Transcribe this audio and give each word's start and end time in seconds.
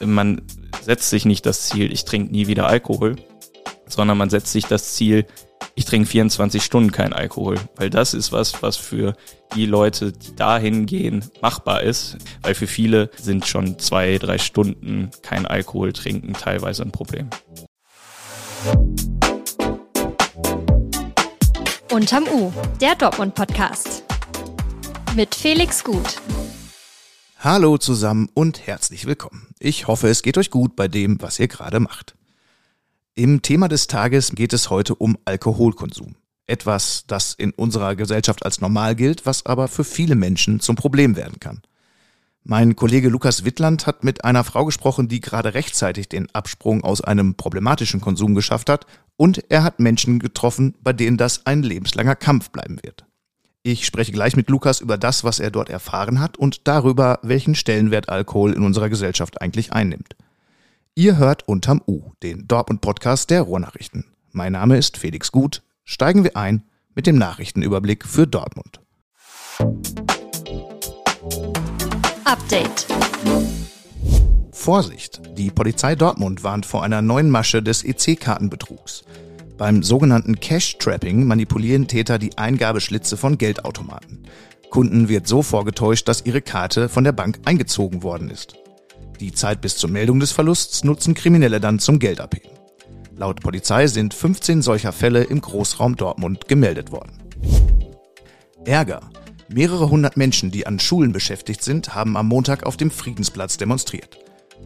man 0.00 0.42
setzt 0.82 1.10
sich 1.10 1.24
nicht 1.24 1.46
das 1.46 1.68
Ziel, 1.68 1.92
ich 1.92 2.04
trinke 2.04 2.32
nie 2.32 2.46
wieder 2.46 2.66
Alkohol, 2.66 3.16
sondern 3.86 4.18
man 4.18 4.30
setzt 4.30 4.52
sich 4.52 4.66
das 4.66 4.94
Ziel, 4.94 5.26
ich 5.74 5.84
trinke 5.84 6.08
24 6.08 6.62
Stunden 6.62 6.92
kein 6.92 7.12
Alkohol, 7.12 7.56
weil 7.76 7.90
das 7.90 8.14
ist 8.14 8.32
was, 8.32 8.62
was 8.62 8.76
für 8.76 9.14
die 9.54 9.66
Leute, 9.66 10.12
die 10.12 10.34
dahin 10.34 10.86
gehen, 10.86 11.24
machbar 11.42 11.82
ist, 11.82 12.16
weil 12.42 12.54
für 12.54 12.66
viele 12.66 13.10
sind 13.16 13.46
schon 13.46 13.78
zwei, 13.78 14.18
drei 14.18 14.38
Stunden 14.38 15.10
kein 15.22 15.46
Alkohol 15.46 15.92
trinken 15.92 16.32
teilweise 16.32 16.82
ein 16.82 16.92
Problem. 16.92 17.28
Unterm 21.92 22.24
U, 22.28 22.52
der 22.80 22.94
Dortmund-Podcast. 22.94 24.04
Mit 25.16 25.34
Felix 25.34 25.82
Gut. 25.82 26.20
Hallo 27.42 27.78
zusammen 27.78 28.28
und 28.34 28.66
herzlich 28.66 29.06
willkommen. 29.06 29.54
Ich 29.58 29.86
hoffe, 29.86 30.08
es 30.08 30.20
geht 30.20 30.36
euch 30.36 30.50
gut 30.50 30.76
bei 30.76 30.88
dem, 30.88 31.22
was 31.22 31.38
ihr 31.38 31.48
gerade 31.48 31.80
macht. 31.80 32.14
Im 33.14 33.40
Thema 33.40 33.66
des 33.66 33.86
Tages 33.86 34.32
geht 34.32 34.52
es 34.52 34.68
heute 34.68 34.94
um 34.94 35.16
Alkoholkonsum. 35.24 36.16
Etwas, 36.46 37.04
das 37.06 37.32
in 37.32 37.52
unserer 37.52 37.96
Gesellschaft 37.96 38.44
als 38.44 38.60
normal 38.60 38.94
gilt, 38.94 39.24
was 39.24 39.46
aber 39.46 39.68
für 39.68 39.84
viele 39.84 40.16
Menschen 40.16 40.60
zum 40.60 40.76
Problem 40.76 41.16
werden 41.16 41.40
kann. 41.40 41.62
Mein 42.44 42.76
Kollege 42.76 43.08
Lukas 43.08 43.42
Wittland 43.42 43.86
hat 43.86 44.04
mit 44.04 44.22
einer 44.22 44.44
Frau 44.44 44.66
gesprochen, 44.66 45.08
die 45.08 45.20
gerade 45.20 45.54
rechtzeitig 45.54 46.10
den 46.10 46.30
Absprung 46.34 46.84
aus 46.84 47.00
einem 47.00 47.36
problematischen 47.36 48.02
Konsum 48.02 48.34
geschafft 48.34 48.68
hat 48.68 48.84
und 49.16 49.44
er 49.48 49.62
hat 49.62 49.80
Menschen 49.80 50.18
getroffen, 50.18 50.74
bei 50.82 50.92
denen 50.92 51.16
das 51.16 51.46
ein 51.46 51.62
lebenslanger 51.62 52.16
Kampf 52.16 52.50
bleiben 52.50 52.78
wird. 52.82 53.06
Ich 53.62 53.84
spreche 53.84 54.12
gleich 54.12 54.36
mit 54.36 54.48
Lukas 54.48 54.80
über 54.80 54.96
das, 54.96 55.22
was 55.22 55.38
er 55.38 55.50
dort 55.50 55.68
erfahren 55.68 56.18
hat 56.18 56.38
und 56.38 56.66
darüber, 56.66 57.18
welchen 57.22 57.54
Stellenwert 57.54 58.08
Alkohol 58.08 58.54
in 58.54 58.62
unserer 58.62 58.88
Gesellschaft 58.88 59.42
eigentlich 59.42 59.74
einnimmt. 59.74 60.16
Ihr 60.94 61.18
hört 61.18 61.46
unterm 61.46 61.82
U, 61.86 62.12
den 62.22 62.48
Dortmund-Podcast 62.48 63.28
der 63.28 63.42
Ruhrnachrichten. 63.42 64.06
Mein 64.32 64.52
Name 64.52 64.78
ist 64.78 64.96
Felix 64.96 65.30
Gut. 65.30 65.62
Steigen 65.84 66.24
wir 66.24 66.38
ein 66.38 66.62
mit 66.94 67.06
dem 67.06 67.18
Nachrichtenüberblick 67.18 68.06
für 68.06 68.26
Dortmund. 68.26 68.80
Update. 72.24 72.86
Vorsicht! 74.52 75.20
Die 75.36 75.50
Polizei 75.50 75.96
Dortmund 75.96 76.44
warnt 76.44 76.64
vor 76.64 76.82
einer 76.82 77.02
neuen 77.02 77.28
Masche 77.28 77.62
des 77.62 77.84
EC-Kartenbetrugs. 77.84 79.04
Beim 79.60 79.82
sogenannten 79.82 80.40
Cash-Trapping 80.40 81.26
manipulieren 81.26 81.86
Täter 81.86 82.18
die 82.18 82.38
Eingabeschlitze 82.38 83.18
von 83.18 83.36
Geldautomaten. 83.36 84.22
Kunden 84.70 85.10
wird 85.10 85.28
so 85.28 85.42
vorgetäuscht, 85.42 86.08
dass 86.08 86.24
ihre 86.24 86.40
Karte 86.40 86.88
von 86.88 87.04
der 87.04 87.12
Bank 87.12 87.40
eingezogen 87.44 88.02
worden 88.02 88.30
ist. 88.30 88.54
Die 89.20 89.32
Zeit 89.32 89.60
bis 89.60 89.76
zur 89.76 89.90
Meldung 89.90 90.18
des 90.18 90.32
Verlusts 90.32 90.82
nutzen 90.82 91.12
Kriminelle 91.12 91.60
dann 91.60 91.78
zum 91.78 91.98
Geldabheben. 91.98 92.52
Laut 93.14 93.42
Polizei 93.42 93.86
sind 93.86 94.14
15 94.14 94.62
solcher 94.62 94.92
Fälle 94.92 95.24
im 95.24 95.42
Großraum 95.42 95.94
Dortmund 95.94 96.48
gemeldet 96.48 96.90
worden. 96.90 97.18
Ärger. 98.64 99.10
Mehrere 99.50 99.90
hundert 99.90 100.16
Menschen, 100.16 100.50
die 100.50 100.66
an 100.66 100.78
Schulen 100.78 101.12
beschäftigt 101.12 101.62
sind, 101.62 101.94
haben 101.94 102.16
am 102.16 102.28
Montag 102.28 102.64
auf 102.64 102.78
dem 102.78 102.90
Friedensplatz 102.90 103.58
demonstriert. 103.58 104.20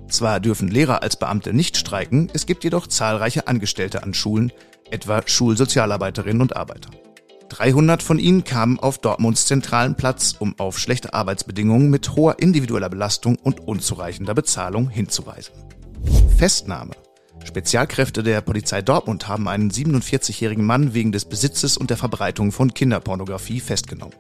Zwar 0.09 0.41
dürfen 0.41 0.69
Lehrer 0.69 1.03
als 1.03 1.17
Beamte 1.17 1.53
nicht 1.53 1.77
streiken, 1.77 2.31
es 2.33 2.47
gibt 2.47 2.65
jedoch 2.65 2.87
zahlreiche 2.87 3.49
Angestellte 3.49 4.03
an 4.03 4.15
Schulen, 4.15 4.53
etwa 4.91 5.23
Schulsozialarbeiterinnen 5.25 6.43
und 6.43 6.57
Arbeiter. 6.57 6.91
300 7.49 8.03
von 8.03 8.19
ihnen 8.19 8.45
kamen 8.45 8.79
auf 8.81 8.99
Dortmunds 8.99 9.47
zentralen 9.47 9.95
Platz, 9.95 10.35
um 10.39 10.55
auf 10.59 10.79
schlechte 10.79 11.15
Arbeitsbedingungen 11.15 11.91
mit 11.91 12.17
hoher 12.17 12.39
individueller 12.39 12.89
Belastung 12.89 13.37
und 13.37 13.61
unzureichender 13.61 14.35
Bezahlung 14.35 14.89
hinzuweisen. 14.89 15.55
Festnahme. 16.37 16.93
Spezialkräfte 17.45 18.23
der 18.23 18.41
Polizei 18.41 18.83
Dortmund 18.83 19.29
haben 19.29 19.49
einen 19.49 19.71
47-jährigen 19.71 20.65
Mann 20.65 20.95
wegen 20.95 21.13
des 21.13 21.27
Besitzes 21.27 21.77
und 21.77 21.91
der 21.91 21.97
Verbreitung 21.97 22.53
von 22.53 22.73
Kinderpornografie 22.73 23.61
festgenommen. 23.61 24.15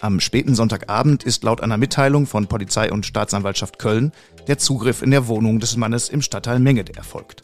Am 0.00 0.20
späten 0.20 0.54
Sonntagabend 0.54 1.24
ist 1.24 1.44
laut 1.44 1.60
einer 1.60 1.76
Mitteilung 1.76 2.26
von 2.26 2.46
Polizei 2.46 2.90
und 2.90 3.04
Staatsanwaltschaft 3.04 3.78
Köln 3.78 4.12
der 4.46 4.56
Zugriff 4.56 5.02
in 5.02 5.10
der 5.10 5.26
Wohnung 5.26 5.60
des 5.60 5.76
Mannes 5.76 6.08
im 6.08 6.22
Stadtteil 6.22 6.58
Mengede 6.58 6.94
erfolgt. 6.94 7.42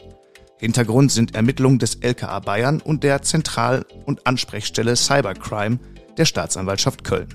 Hintergrund 0.58 1.12
sind 1.12 1.34
Ermittlungen 1.34 1.78
des 1.78 1.96
LKA 1.96 2.40
Bayern 2.40 2.80
und 2.80 3.04
der 3.04 3.20
Zentral- 3.20 3.84
und 4.06 4.26
Ansprechstelle 4.26 4.96
Cybercrime 4.96 5.80
der 6.16 6.24
Staatsanwaltschaft 6.24 7.04
Köln. 7.04 7.28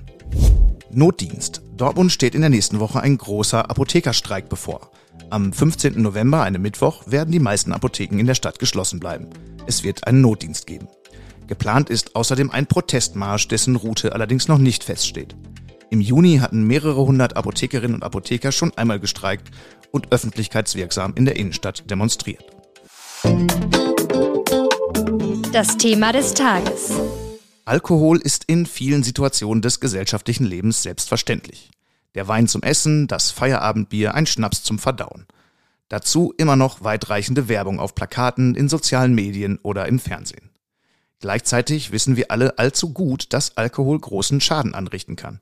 Notdienst. 0.90 1.62
Dortmund 1.78 2.12
steht 2.12 2.34
in 2.34 2.42
der 2.42 2.50
nächsten 2.50 2.80
Woche 2.80 3.02
ein 3.02 3.18
großer 3.18 3.70
Apothekerstreik 3.70 4.50
bevor. 4.50 4.92
Am 5.32 5.54
15. 5.54 6.02
November, 6.02 6.44
einem 6.44 6.62
Mittwoch, 6.62 7.04
werden 7.06 7.32
die 7.32 7.40
meisten 7.40 7.72
Apotheken 7.72 8.20
in 8.20 8.28
der 8.28 8.36
Stadt 8.36 8.60
geschlossen 8.60 9.00
bleiben. 9.00 9.30
Es 9.66 9.82
wird 9.82 10.06
einen 10.06 10.20
Notdienst 10.20 10.68
geben. 10.68 10.90
Geplant 11.48 11.90
ist 11.90 12.18
außerdem 12.18 12.52
ein 12.52 12.68
Protestmarsch, 12.68 13.48
dessen 13.48 13.78
Route 13.78 14.12
allerdings 14.12 14.50
noch 14.50 14.58
nicht 14.58 14.84
feststeht. 14.84 15.38
Im 15.90 16.02
Juni 16.02 16.40
hatten 16.40 16.68
mehrere 16.68 17.06
hundert 17.06 17.38
Apothekerinnen 17.38 17.96
und 17.96 18.04
Apotheker 18.04 18.52
schon 18.52 18.78
einmal 18.78 19.00
gestreikt 19.00 19.52
und 19.92 20.12
öffentlichkeitswirksam 20.12 21.14
in 21.16 21.24
der 21.24 21.38
Innenstadt 21.38 21.90
demonstriert. 21.90 22.44
Das 25.54 25.78
Thema 25.78 26.12
des 26.12 26.34
Tages. 26.34 26.92
Alkohol 27.64 28.18
ist 28.18 28.44
in 28.48 28.66
vielen 28.66 29.04
Situationen 29.04 29.62
des 29.62 29.80
gesellschaftlichen 29.80 30.44
Lebens 30.44 30.84
selbstverständlich. 30.84 31.71
Der 32.16 32.28
Wein 32.28 32.48
zum 32.48 32.62
Essen, 32.62 33.08
das 33.08 33.32
Feierabendbier, 33.32 34.14
ein 34.16 34.26
Schnaps 34.26 34.64
zum 34.64 34.80
Verdauen. 34.80 35.28
Dazu 35.88 36.34
immer 36.38 36.56
noch 36.56 36.84
weitreichende 36.84 37.48
Werbung 37.48 37.80
auf 37.80 37.96
Plakaten, 37.96 38.56
in 38.56 38.70
sozialen 38.70 39.14
Medien 39.14 39.60
oder 39.64 39.88
im 39.88 40.00
Fernsehen. 40.00 40.50
Gleichzeitig 41.20 41.92
wissen 41.92 42.16
wir 42.16 42.32
alle 42.32 42.58
allzu 42.58 42.94
gut, 42.94 43.32
dass 43.34 43.56
Alkohol 43.58 44.00
großen 44.00 44.42
Schaden 44.42 44.74
anrichten 44.74 45.16
kann. 45.16 45.40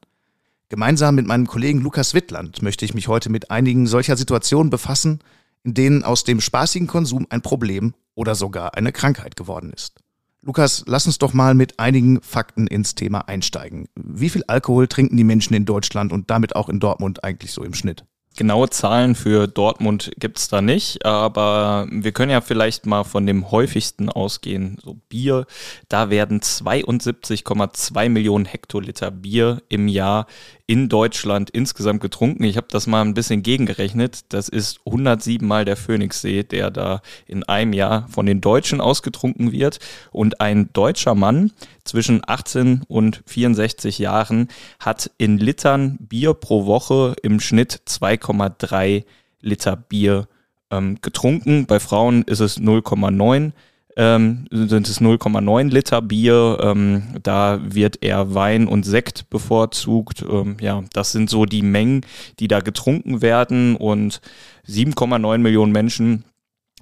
Gemeinsam 0.67 1.15
mit 1.15 1.25
meinem 1.25 1.47
Kollegen 1.47 1.81
Lukas 1.81 2.13
Wittland 2.13 2.61
möchte 2.61 2.85
ich 2.85 2.93
mich 2.93 3.07
heute 3.07 3.29
mit 3.29 3.49
einigen 3.49 3.87
solcher 3.87 4.17
Situationen 4.17 4.69
befassen, 4.69 5.19
in 5.63 5.73
denen 5.73 6.03
aus 6.03 6.23
dem 6.23 6.41
spaßigen 6.41 6.87
Konsum 6.87 7.25
ein 7.29 7.41
Problem 7.41 7.93
oder 8.13 8.35
sogar 8.35 8.75
eine 8.75 8.91
Krankheit 8.91 9.35
geworden 9.35 9.71
ist. 9.73 9.99
Lukas, 10.41 10.83
lass 10.87 11.05
uns 11.05 11.17
doch 11.17 11.33
mal 11.33 11.53
mit 11.53 11.79
einigen 11.79 12.21
Fakten 12.21 12.67
ins 12.67 12.95
Thema 12.95 13.27
einsteigen. 13.27 13.89
Wie 13.95 14.29
viel 14.29 14.43
Alkohol 14.47 14.87
trinken 14.87 15.17
die 15.17 15.25
Menschen 15.25 15.53
in 15.53 15.65
Deutschland 15.65 16.13
und 16.13 16.29
damit 16.29 16.55
auch 16.55 16.69
in 16.69 16.79
Dortmund 16.79 17.23
eigentlich 17.23 17.51
so 17.51 17.63
im 17.63 17.73
Schnitt? 17.73 18.05
Genaue 18.39 18.69
Zahlen 18.69 19.15
für 19.15 19.47
Dortmund 19.47 20.11
gibt's 20.17 20.47
da 20.47 20.61
nicht, 20.61 21.05
aber 21.05 21.87
wir 21.91 22.13
können 22.13 22.31
ja 22.31 22.39
vielleicht 22.39 22.85
mal 22.85 23.03
von 23.03 23.25
dem 23.25 23.51
häufigsten 23.51 24.07
ausgehen. 24.07 24.77
So 24.81 24.95
Bier, 25.09 25.45
da 25.89 26.09
werden 26.09 26.39
72,2 26.39 28.07
Millionen 28.07 28.45
Hektoliter 28.45 29.11
Bier 29.11 29.61
im 29.67 29.89
Jahr 29.89 30.25
in 30.69 30.87
Deutschland 30.87 31.49
insgesamt 31.49 31.99
getrunken. 31.99 32.43
Ich 32.43 32.55
habe 32.55 32.67
das 32.69 32.85
mal 32.85 33.01
ein 33.01 33.15
bisschen 33.15 33.41
gegengerechnet. 33.41 34.19
Das 34.29 34.47
ist 34.47 34.79
107 34.85 35.45
Mal 35.45 35.65
der 35.65 35.75
Phoenixsee, 35.75 36.43
der 36.43 36.69
da 36.69 37.01
in 37.25 37.43
einem 37.43 37.73
Jahr 37.73 38.07
von 38.07 38.27
den 38.27 38.39
Deutschen 38.39 38.79
ausgetrunken 38.79 39.51
wird. 39.51 39.79
Und 40.11 40.41
ein 40.41 40.71
deutscher 40.71 41.15
Mann 41.15 41.51
zwischen 41.85 42.21
18 42.23 42.83
und 42.87 43.23
64 43.25 43.97
Jahren 43.97 44.47
hat 44.79 45.09
in 45.17 45.39
Litern 45.39 45.97
Bier 46.01 46.35
pro 46.35 46.67
Woche 46.67 47.15
im 47.23 47.39
Schnitt 47.39 47.81
2,3 48.29 49.03
Liter 49.41 49.75
Bier 49.75 50.27
ähm, 50.71 50.99
getrunken. 51.01 51.65
Bei 51.65 51.79
Frauen 51.79 52.23
ist 52.23 52.39
es 52.39 52.59
0,9 52.59 53.51
ähm, 53.99 54.45
sind 54.49 54.87
es 54.87 55.01
0,9 55.01 55.69
Liter 55.69 56.01
Bier. 56.01 56.57
Ähm, 56.61 57.03
da 57.21 57.59
wird 57.61 58.01
eher 58.01 58.33
Wein 58.33 58.67
und 58.67 58.83
Sekt 58.83 59.29
bevorzugt. 59.29 60.23
Ähm, 60.27 60.55
ja, 60.61 60.81
das 60.93 61.11
sind 61.11 61.29
so 61.29 61.45
die 61.45 61.63
Mengen, 61.63 62.05
die 62.39 62.47
da 62.47 62.61
getrunken 62.61 63.21
werden 63.21 63.75
und 63.75 64.21
7,9 64.67 65.39
Millionen 65.39 65.73
Menschen 65.73 66.23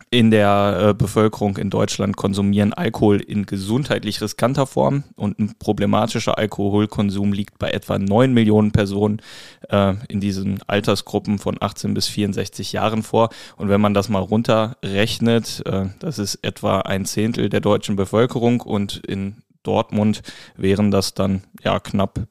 in 0.10 0.32
der 0.32 0.78
äh, 0.80 0.94
Bevölkerung 0.94 1.58
in 1.58 1.70
Deutschland 1.70 2.16
konsumieren 2.16 2.74
Alkohol 2.74 3.20
in 3.20 3.46
gesundheitlich 3.46 4.22
riskanter 4.22 4.66
Form 4.66 5.04
und 5.16 5.38
ein 5.38 5.56
problematischer 5.60 6.38
Alkoholkonsum 6.38 7.34
liegt 7.34 7.60
bei 7.60 7.72
etwa 7.72 8.00
9 8.00 8.34
Millionen 8.34 8.72
Personen 8.72 9.22
äh, 9.70 9.96
in 10.08 10.22
diesen 10.22 10.62
Altersgruppen 10.66 11.40
von 11.40 11.58
18 11.60 11.94
bis 11.94 12.08
64 12.08 12.72
Jahren 12.72 13.04
vor. 13.04 13.30
Und 13.58 13.68
wenn 13.68 13.82
man 13.82 13.94
das 13.94 14.08
mal 14.08 14.22
runterrechnet, 14.22 15.64
äh, 15.66 15.88
das 16.00 16.20
ist 16.20 16.36
etwa 16.36 16.80
ein 16.80 17.06
Zehntel 17.06 17.50
der 17.50 17.60
deutschen 17.60 17.98
Bevölkerung 17.98 18.62
und 18.62 18.98
in 19.06 19.44
Dortmund 19.64 20.22
wären 20.56 20.90
das 20.90 21.16
dann 21.16 21.44
ja 21.62 21.82
knapp 21.82 22.28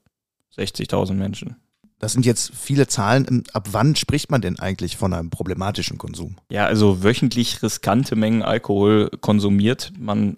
60.000 0.56 1.12
Menschen. 1.12 1.56
Das 1.98 2.12
sind 2.12 2.26
jetzt 2.26 2.52
viele 2.54 2.86
Zahlen. 2.86 3.26
Ähm, 3.28 3.44
ab 3.52 3.68
wann 3.72 3.96
spricht 3.96 4.30
man 4.30 4.40
denn 4.40 4.58
eigentlich 4.58 4.96
von 4.96 5.12
einem 5.12 5.30
problematischen 5.30 5.98
Konsum? 5.98 6.36
Ja, 6.50 6.66
also 6.66 7.02
wöchentlich 7.02 7.62
riskante 7.62 8.16
Mengen 8.16 8.42
Alkohol 8.42 9.10
konsumiert 9.20 9.92
man 9.98 10.36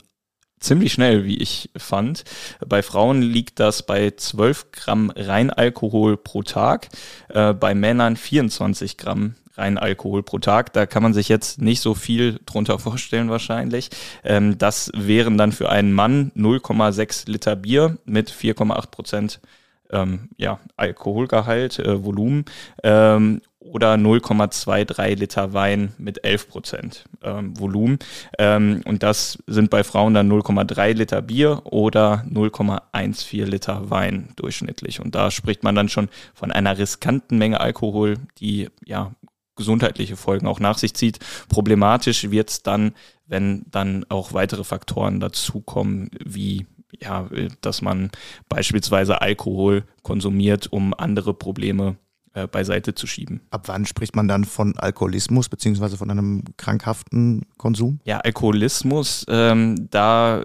ziemlich 0.60 0.92
schnell, 0.92 1.24
wie 1.24 1.38
ich 1.38 1.70
fand. 1.76 2.24
Bei 2.66 2.82
Frauen 2.82 3.22
liegt 3.22 3.60
das 3.60 3.84
bei 3.84 4.10
12 4.10 4.72
Gramm 4.72 5.12
Reinalkohol 5.14 6.16
pro 6.16 6.42
Tag, 6.42 6.88
äh, 7.28 7.52
bei 7.54 7.74
Männern 7.74 8.16
24 8.16 8.96
Gramm 8.96 9.34
rein 9.56 9.76
Alkohol 9.76 10.22
pro 10.22 10.38
Tag. 10.38 10.72
Da 10.72 10.86
kann 10.86 11.02
man 11.02 11.14
sich 11.14 11.28
jetzt 11.28 11.60
nicht 11.60 11.80
so 11.80 11.94
viel 11.94 12.40
drunter 12.46 12.78
vorstellen 12.78 13.28
wahrscheinlich. 13.30 13.90
Ähm, 14.24 14.58
das 14.58 14.90
wären 14.94 15.36
dann 15.36 15.52
für 15.52 15.68
einen 15.68 15.92
Mann 15.92 16.32
0,6 16.36 17.28
Liter 17.28 17.56
Bier 17.56 17.98
mit 18.04 18.30
4,8 18.30 18.90
Prozent 18.90 19.40
ähm, 19.90 20.28
ja, 20.36 20.60
Alkoholgehalt, 20.76 21.78
äh, 21.78 22.04
Volumen 22.04 22.44
ähm, 22.82 23.40
oder 23.58 23.94
0,23 23.94 25.16
Liter 25.16 25.52
Wein 25.52 25.92
mit 25.98 26.24
11 26.24 26.48
Prozent 26.48 27.04
ähm, 27.22 27.58
Volumen. 27.58 27.98
Ähm, 28.38 28.82
und 28.84 29.02
das 29.02 29.38
sind 29.46 29.70
bei 29.70 29.84
Frauen 29.84 30.14
dann 30.14 30.30
0,3 30.30 30.92
Liter 30.94 31.22
Bier 31.22 31.62
oder 31.64 32.24
0,14 32.30 33.44
Liter 33.44 33.90
Wein 33.90 34.32
durchschnittlich. 34.36 35.00
Und 35.00 35.14
da 35.14 35.30
spricht 35.30 35.64
man 35.64 35.74
dann 35.74 35.88
schon 35.88 36.08
von 36.34 36.52
einer 36.52 36.78
riskanten 36.78 37.38
Menge 37.38 37.60
Alkohol, 37.60 38.16
die 38.38 38.68
ja 38.84 39.12
gesundheitliche 39.56 40.16
Folgen 40.16 40.46
auch 40.46 40.60
nach 40.60 40.78
sich 40.78 40.94
zieht. 40.94 41.18
Problematisch 41.48 42.30
wird 42.30 42.48
es 42.48 42.62
dann, 42.62 42.92
wenn 43.26 43.64
dann 43.70 44.06
auch 44.08 44.32
weitere 44.32 44.64
Faktoren 44.64 45.20
dazukommen, 45.20 46.10
wie 46.24 46.66
ja, 47.00 47.28
dass 47.60 47.82
man 47.82 48.10
beispielsweise 48.48 49.20
Alkohol 49.20 49.84
konsumiert, 50.02 50.72
um 50.72 50.94
andere 50.94 51.34
Probleme 51.34 51.96
äh, 52.38 52.46
beiseite 52.46 52.94
zu 52.94 53.06
schieben. 53.06 53.40
Ab 53.50 53.62
wann 53.66 53.86
spricht 53.86 54.14
man 54.14 54.28
dann 54.28 54.44
von 54.44 54.76
Alkoholismus 54.78 55.48
beziehungsweise 55.48 55.96
von 55.96 56.10
einem 56.10 56.44
krankhaften 56.56 57.46
Konsum? 57.56 58.00
Ja, 58.04 58.18
Alkoholismus, 58.18 59.24
ähm, 59.28 59.88
da 59.90 60.44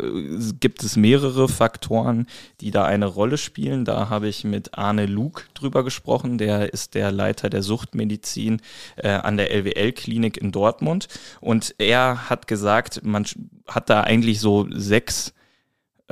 gibt 0.59 0.83
es 0.83 0.95
mehrere 0.95 1.47
Faktoren, 1.47 2.27
die 2.61 2.71
da 2.71 2.85
eine 2.85 3.05
Rolle 3.05 3.37
spielen. 3.37 3.85
Da 3.85 4.09
habe 4.09 4.27
ich 4.27 4.43
mit 4.43 4.77
Arne 4.77 5.05
Luke 5.05 5.43
drüber 5.53 5.83
gesprochen. 5.83 6.37
Der 6.37 6.73
ist 6.73 6.95
der 6.95 7.11
Leiter 7.11 7.49
der 7.49 7.63
Suchtmedizin 7.63 8.61
äh, 8.95 9.09
an 9.09 9.37
der 9.37 9.51
LWL-Klinik 9.51 10.37
in 10.37 10.51
Dortmund. 10.51 11.07
Und 11.41 11.75
er 11.77 12.29
hat 12.29 12.47
gesagt, 12.47 13.03
man 13.03 13.25
hat 13.67 13.89
da 13.89 14.01
eigentlich 14.01 14.39
so 14.39 14.67
sechs 14.71 15.33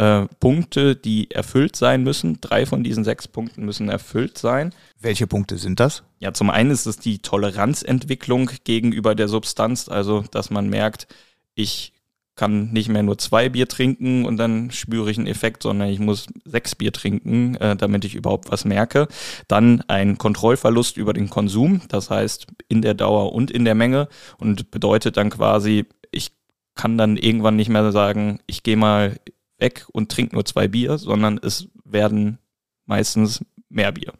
äh, 0.01 0.25
Punkte, 0.39 0.95
die 0.95 1.29
erfüllt 1.29 1.75
sein 1.75 2.01
müssen. 2.01 2.41
Drei 2.41 2.65
von 2.65 2.83
diesen 2.83 3.03
sechs 3.03 3.27
Punkten 3.27 3.65
müssen 3.65 3.87
erfüllt 3.87 4.35
sein. 4.39 4.73
Welche 4.99 5.27
Punkte 5.27 5.59
sind 5.59 5.79
das? 5.79 6.01
Ja, 6.19 6.33
zum 6.33 6.49
einen 6.49 6.71
ist 6.71 6.87
es 6.87 6.97
die 6.97 7.19
Toleranzentwicklung 7.19 8.49
gegenüber 8.63 9.13
der 9.13 9.27
Substanz, 9.27 9.89
also 9.89 10.23
dass 10.31 10.49
man 10.49 10.69
merkt, 10.69 11.07
ich 11.53 11.93
kann 12.35 12.71
nicht 12.71 12.89
mehr 12.89 13.03
nur 13.03 13.19
zwei 13.19 13.49
Bier 13.49 13.67
trinken 13.67 14.25
und 14.25 14.37
dann 14.37 14.71
spüre 14.71 15.11
ich 15.11 15.19
einen 15.19 15.27
Effekt, 15.27 15.61
sondern 15.61 15.89
ich 15.89 15.99
muss 15.99 16.25
sechs 16.45 16.73
Bier 16.73 16.91
trinken, 16.91 17.53
äh, 17.57 17.75
damit 17.75 18.03
ich 18.03 18.15
überhaupt 18.15 18.49
was 18.49 18.65
merke. 18.65 19.07
Dann 19.47 19.81
ein 19.87 20.17
Kontrollverlust 20.17 20.97
über 20.97 21.13
den 21.13 21.29
Konsum, 21.29 21.81
das 21.89 22.09
heißt 22.09 22.47
in 22.69 22.81
der 22.81 22.95
Dauer 22.95 23.33
und 23.33 23.51
in 23.51 23.65
der 23.65 23.75
Menge 23.75 24.07
und 24.39 24.71
bedeutet 24.71 25.17
dann 25.17 25.29
quasi, 25.29 25.85
ich 26.09 26.31
kann 26.73 26.97
dann 26.97 27.17
irgendwann 27.17 27.57
nicht 27.57 27.69
mehr 27.69 27.91
sagen, 27.91 28.39
ich 28.47 28.63
gehe 28.63 28.77
mal 28.77 29.19
weg 29.61 29.85
und 29.91 30.11
trinkt 30.11 30.33
nur 30.33 30.45
zwei 30.45 30.67
Bier, 30.67 30.97
sondern 30.97 31.39
es 31.41 31.67
werden 31.85 32.39
meistens 32.85 33.45
mehr 33.69 33.91
Bier. 33.91 34.13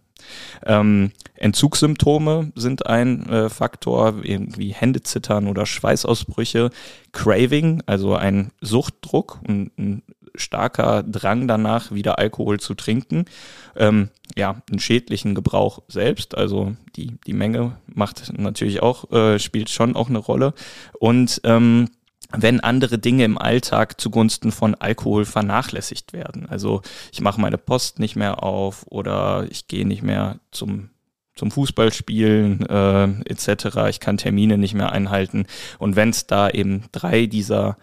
Ähm, 0.65 1.11
Entzugssymptome 1.35 2.51
sind 2.55 2.85
ein 2.85 3.27
äh, 3.27 3.49
Faktor, 3.49 4.23
irgendwie 4.23 4.73
Händezittern 4.73 5.47
oder 5.47 5.65
Schweißausbrüche, 5.65 6.69
Craving, 7.11 7.81
also 7.85 8.15
ein 8.15 8.51
Suchtdruck 8.61 9.39
und 9.47 9.77
ein 9.77 10.03
starker 10.35 11.03
Drang 11.03 11.47
danach, 11.47 11.91
wieder 11.91 12.19
Alkohol 12.19 12.59
zu 12.59 12.73
trinken. 12.73 13.25
Ähm, 13.75 14.09
ja, 14.37 14.61
einen 14.69 14.79
schädlichen 14.79 15.35
Gebrauch 15.35 15.81
selbst, 15.87 16.37
also 16.37 16.75
die, 16.95 17.17
die 17.27 17.33
Menge 17.33 17.77
macht 17.87 18.31
natürlich 18.37 18.81
auch, 18.81 19.11
äh, 19.11 19.39
spielt 19.39 19.69
schon 19.69 19.95
auch 19.95 20.09
eine 20.09 20.19
Rolle. 20.19 20.53
Und 20.99 21.41
ähm, 21.43 21.89
wenn 22.35 22.59
andere 22.59 22.97
Dinge 22.97 23.25
im 23.25 23.37
Alltag 23.37 23.99
zugunsten 23.99 24.51
von 24.51 24.75
Alkohol 24.75 25.25
vernachlässigt 25.25 26.13
werden. 26.13 26.47
Also 26.47 26.81
ich 27.11 27.21
mache 27.21 27.41
meine 27.41 27.57
Post 27.57 27.99
nicht 27.99 28.15
mehr 28.15 28.43
auf 28.43 28.85
oder 28.89 29.47
ich 29.49 29.67
gehe 29.67 29.87
nicht 29.87 30.03
mehr 30.03 30.39
zum 30.51 30.89
zum 31.35 31.49
Fußballspielen 31.49 32.65
äh, 32.67 33.03
etc. 33.25 33.87
Ich 33.89 33.99
kann 33.99 34.17
Termine 34.17 34.57
nicht 34.57 34.73
mehr 34.73 34.91
einhalten. 34.91 35.45
Und 35.79 35.95
wenn 35.95 36.09
es 36.09 36.27
da 36.27 36.49
eben 36.49 36.83
drei 36.91 37.25
dieser 37.25 37.77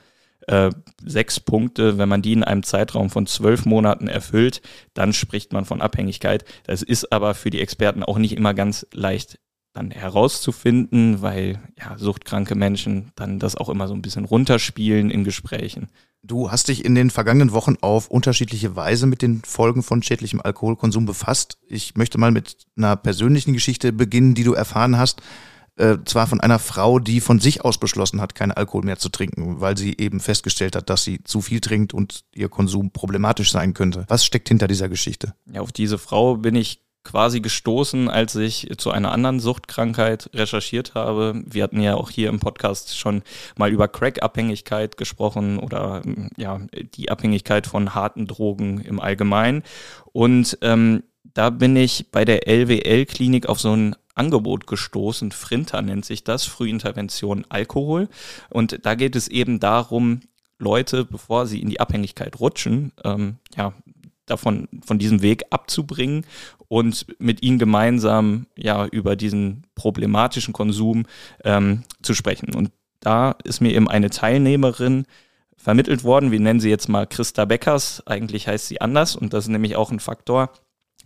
äh, 0.47 0.71
sechs 1.05 1.41
Punkte, 1.41 1.99
wenn 1.99 2.09
man 2.09 2.23
die 2.23 2.35
in 2.35 2.45
einem 2.45 2.63
Zeitraum 2.63 3.11
von 3.11 3.27
zwölf 3.27 3.65
Monaten 3.65 4.07
erfüllt, 4.07 4.61
dann 4.95 5.13
spricht 5.13 5.53
man 5.53 5.65
von 5.65 5.81
Abhängigkeit. 5.81 6.45
Das 6.65 6.83
ist 6.83 7.11
aber 7.11 7.35
für 7.35 7.51
die 7.51 7.61
Experten 7.61 8.03
auch 8.03 8.19
nicht 8.19 8.37
immer 8.37 8.55
ganz 8.55 8.87
leicht 8.93 9.39
dann 9.79 9.91
herauszufinden, 9.93 11.23
weil 11.23 11.61
ja, 11.79 11.97
suchtkranke 11.97 12.55
Menschen 12.55 13.13
dann 13.15 13.39
das 13.39 13.57
auch 13.57 13.69
immer 13.69 13.87
so 13.87 13.95
ein 13.95 14.03
bisschen 14.03 14.25
runterspielen 14.25 15.11
in 15.11 15.25
Gesprächen. 15.25 15.89
Du 16.23 16.51
hast 16.51 16.69
dich 16.69 16.85
in 16.85 16.97
den 16.97 17.11
vergangenen 17.11 17.53
Wochen 17.53 17.77
auf 17.81 18.09
unterschiedliche 18.09 18.75
Weise 18.75 19.07
mit 19.07 19.23
den 19.23 19.43
Folgen 19.45 19.85
von 19.85 20.03
schädlichem 20.03 20.41
Alkoholkonsum 20.43 21.07
befasst. 21.07 21.59
Ich 21.69 21.95
möchte 21.95 22.19
mal 22.19 22.33
mit 22.33 22.57
einer 22.77 22.97
persönlichen 22.97 23.53
Geschichte 23.53 23.93
beginnen, 23.93 24.35
die 24.35 24.43
du 24.43 24.53
erfahren 24.53 24.99
hast. 24.99 25.23
Äh, 25.77 25.99
zwar 26.07 26.27
von 26.27 26.41
einer 26.41 26.59
Frau, 26.59 26.99
die 26.99 27.21
von 27.21 27.39
sich 27.39 27.65
aus 27.65 27.79
beschlossen 27.79 28.21
hat, 28.21 28.35
keinen 28.35 28.51
Alkohol 28.51 28.83
mehr 28.83 28.99
zu 28.99 29.11
trinken, 29.11 29.61
weil 29.61 29.79
sie 29.79 29.97
eben 29.97 30.19
festgestellt 30.19 30.75
hat, 30.75 30.91
dass 30.91 31.05
sie 31.05 31.23
zu 31.23 31.41
viel 31.41 31.61
trinkt 31.61 31.95
und 31.95 32.25
ihr 32.35 32.49
Konsum 32.49 32.91
problematisch 32.91 33.53
sein 33.53 33.75
könnte. 33.75 34.05
Was 34.09 34.25
steckt 34.25 34.49
hinter 34.49 34.67
dieser 34.67 34.89
Geschichte? 34.89 35.35
Ja, 35.53 35.61
auf 35.61 35.71
diese 35.71 35.99
Frau 35.99 36.37
bin 36.37 36.57
ich 36.57 36.83
quasi 37.05 37.41
gestoßen, 37.41 38.09
als 38.09 38.37
ich 38.37 38.69
zu 38.77 38.91
einer 38.91 39.13
anderen 39.13 39.41
Suchtkrankheit 39.41 40.31
recherchiert 40.35 40.95
habe. 40.95 41.43
Wir 41.47 41.63
hatten 41.63 41.81
ja 41.81 41.95
auch 41.95 42.11
hier 42.11 42.29
im 42.29 42.41
Podcast 42.41 42.99
schon 42.99 43.23
mal 43.57 43.71
über 43.71 43.89
Crack-Abhängigkeit 43.89 44.97
gesprochen 44.97 45.59
oder 45.59 46.03
ja, 46.37 46.61
die 46.95 47.11
Abhängigkeit 47.11 47.67
von 47.67 47.95
harten 47.95 48.27
Drogen 48.27 48.81
im 48.81 49.01
Allgemeinen. 49.01 49.63
Und 50.13 50.59
ähm, 50.61 51.03
da 51.23 51.51
bin 51.51 51.77
ich 51.77 52.11
bei 52.11 52.25
der 52.25 52.47
LWL-Klinik 52.49 53.49
auf 53.49 53.61
so 53.61 53.73
ein 53.73 53.97
Angebot 54.15 54.67
gestoßen. 54.67 55.33
Frinter 55.33 55.81
nennt 55.81 56.05
sich 56.05 56.25
das, 56.25 56.45
Frühintervention 56.45 57.47
Alkohol. 57.49 58.09
Und 58.51 58.85
da 58.85 58.95
geht 58.95 59.17
es 59.17 59.29
eben 59.29 59.61
darum, 59.61 60.21
Leute, 60.59 61.05
bevor 61.05 61.47
sie 61.47 61.63
in 61.63 61.71
die 61.71 61.81
Abhängigkeit 61.81 62.41
rutschen, 62.41 62.93
ähm, 63.05 63.37
ja, 63.57 63.73
davon, 64.31 64.69
von 64.85 64.99
diesem 64.99 65.23
Weg 65.23 65.45
abzubringen 65.51 66.25
und 66.69 67.07
mit 67.19 67.43
ihnen 67.43 67.59
gemeinsam 67.59 68.47
ja 68.57 68.87
über 68.87 69.17
diesen 69.17 69.65
problematischen 69.75 70.53
Konsum 70.53 71.07
ähm, 71.45 71.83
zu 72.03 72.15
sprechen. 72.15 72.55
Und 72.55 72.71
da 73.01 73.37
ist 73.45 73.61
mir 73.61 73.73
eben 73.75 73.89
eine 73.89 74.11
Teilnehmerin 74.11 75.07
vermittelt 75.57 76.05
worden. 76.05 76.31
Wir 76.31 76.41
nennen 76.41 76.61
sie 76.61 76.71
jetzt 76.71 76.89
mal 76.89 77.07
Christa 77.07 77.45
Beckers. 77.45 78.03
Eigentlich 78.07 78.49
heißt 78.49 78.69
sie 78.69 78.81
anders 78.81 79.17
und 79.17 79.33
das 79.33 79.45
ist 79.45 79.51
nämlich 79.51 79.77
auch 79.77 79.91
ein 79.91 80.01
Faktor. 80.01 80.51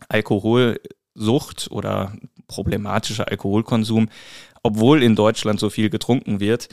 Alkoholsucht 0.09 1.69
oder 1.71 2.12
problematischer 2.49 3.29
Alkoholkonsum, 3.29 4.09
obwohl 4.62 5.02
in 5.02 5.17
Deutschland 5.17 5.61
so 5.61 5.71
viel 5.71 5.91
getrunken 5.91 6.41
wird, 6.41 6.69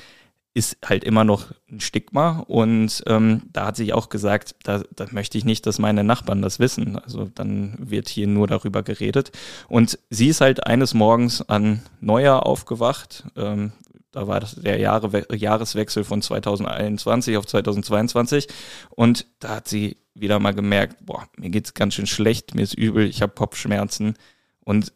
ist 0.54 0.78
halt 0.84 1.04
immer 1.04 1.24
noch 1.24 1.52
ein 1.72 1.80
Stigma 1.80 2.44
und 2.48 3.04
ähm, 3.08 3.44
da 3.54 3.68
hat 3.68 3.76
sich 3.76 3.94
auch 3.94 4.10
gesagt, 4.10 4.56
da, 4.64 4.82
da 4.96 5.06
möchte 5.12 5.38
ich 5.38 5.46
nicht, 5.46 5.66
dass 5.66 5.80
meine 5.80 6.04
Nachbarn 6.04 6.42
das 6.42 6.60
wissen. 6.60 6.98
Also 6.98 7.30
dann 7.34 7.76
wird 7.80 8.10
hier 8.10 8.28
nur 8.28 8.48
darüber 8.48 8.82
geredet. 8.82 9.32
Und 9.68 10.00
sie 10.10 10.28
ist 10.28 10.42
halt 10.42 10.66
eines 10.66 10.94
Morgens 10.94 11.48
an 11.48 11.84
Neujahr 12.02 12.46
aufgewacht. 12.46 13.26
Ähm, 13.36 13.74
da 14.12 14.28
war 14.28 14.40
das 14.40 14.56
der 14.56 14.80
Jahre, 14.80 15.36
Jahreswechsel 15.36 16.04
von 16.04 16.22
2021 16.22 17.38
auf 17.38 17.46
2022 17.46 18.48
und 18.90 19.28
da 19.40 19.58
hat 19.58 19.68
sie 19.68 19.98
wieder 20.16 20.40
mal 20.40 20.54
gemerkt, 20.54 21.06
boah, 21.06 21.28
mir 21.38 21.52
geht's 21.52 21.76
ganz 21.76 21.94
schön 21.94 22.08
schlecht, 22.08 22.56
mir 22.56 22.64
ist 22.64 22.74
übel, 22.74 23.06
ich 23.06 23.22
habe 23.22 23.34
Kopfschmerzen 23.34 24.16
und 24.62 24.92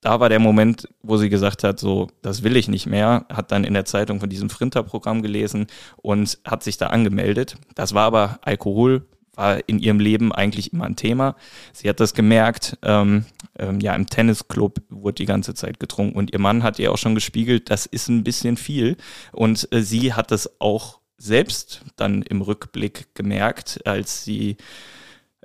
da 0.00 0.20
war 0.20 0.28
der 0.28 0.38
Moment, 0.38 0.88
wo 1.02 1.16
sie 1.16 1.28
gesagt 1.28 1.64
hat, 1.64 1.80
so, 1.80 2.08
das 2.22 2.42
will 2.42 2.56
ich 2.56 2.68
nicht 2.68 2.86
mehr, 2.86 3.26
hat 3.28 3.50
dann 3.50 3.64
in 3.64 3.74
der 3.74 3.84
Zeitung 3.84 4.20
von 4.20 4.28
diesem 4.28 4.50
Frinter-Programm 4.50 5.22
gelesen 5.22 5.66
und 5.96 6.38
hat 6.44 6.62
sich 6.62 6.76
da 6.76 6.88
angemeldet. 6.88 7.56
Das 7.74 7.94
war 7.94 8.04
aber 8.04 8.38
Alkohol, 8.42 9.06
war 9.34 9.68
in 9.68 9.78
ihrem 9.78 10.00
Leben 10.00 10.32
eigentlich 10.32 10.72
immer 10.72 10.84
ein 10.84 10.96
Thema. 10.96 11.36
Sie 11.72 11.88
hat 11.88 12.00
das 12.00 12.14
gemerkt, 12.14 12.78
ähm, 12.82 13.24
ähm, 13.58 13.80
ja, 13.80 13.94
im 13.94 14.06
Tennisclub 14.06 14.80
wurde 14.88 15.14
die 15.14 15.26
ganze 15.26 15.54
Zeit 15.54 15.80
getrunken 15.80 16.16
und 16.16 16.32
ihr 16.32 16.40
Mann 16.40 16.62
hat 16.62 16.78
ihr 16.78 16.92
auch 16.92 16.98
schon 16.98 17.14
gespiegelt, 17.14 17.70
das 17.70 17.86
ist 17.86 18.08
ein 18.08 18.24
bisschen 18.24 18.56
viel 18.56 18.96
und 19.32 19.68
äh, 19.72 19.82
sie 19.82 20.14
hat 20.14 20.30
das 20.30 20.60
auch 20.60 21.00
selbst 21.16 21.82
dann 21.96 22.22
im 22.22 22.42
Rückblick 22.42 23.14
gemerkt, 23.14 23.80
als 23.84 24.24
sie 24.24 24.56